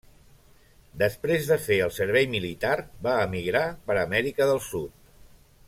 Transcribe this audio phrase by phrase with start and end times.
[1.01, 2.73] Després de fer el servei militar
[3.09, 5.01] va emigrar per Amèrica del Sud.